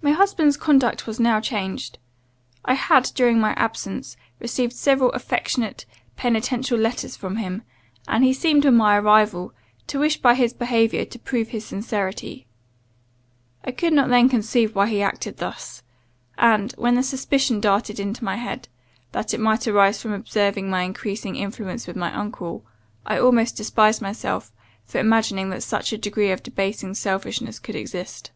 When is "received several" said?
4.40-5.10